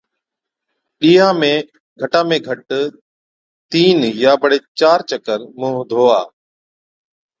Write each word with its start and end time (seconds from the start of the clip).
ڏِيها 0.99 1.27
۾ 1.41 1.53
گھٽا 1.99 2.21
۾ 2.29 2.37
گھٽ 2.47 2.59
تِين 3.69 3.97
يان 4.21 4.35
بڙي 4.41 4.59
چار 4.79 4.99
چڪر 5.09 5.39
مُونه 5.59 5.81
ڌوا 5.89 6.19